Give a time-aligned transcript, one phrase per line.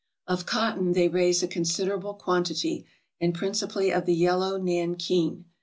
[0.25, 2.87] Of cotton they raise a considerable quantity,
[3.19, 5.43] and princi pally of the yellow nankeen.